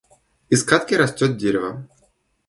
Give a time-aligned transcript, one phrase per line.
[0.49, 1.87] Из кадки растёт дерево.